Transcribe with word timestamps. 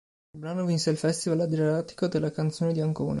Il 0.33 0.39
brano 0.39 0.65
vinse 0.65 0.89
il 0.89 0.97
Festival 0.97 1.41
Adriatico 1.41 2.07
della 2.07 2.31
Canzone 2.31 2.73
di 2.73 2.81
Ancona. 2.81 3.09